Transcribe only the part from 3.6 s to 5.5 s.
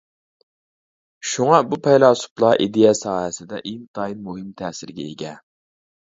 ئىنتايىن مۇھىم تەسىرگە ئىگە.